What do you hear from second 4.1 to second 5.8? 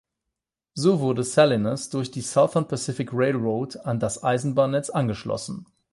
Eisenbahnnetz angeschlossen.